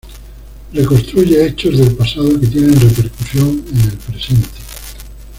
[0.73, 4.47] Reconstruye hechos del pasado que tienen repercusión en el presente.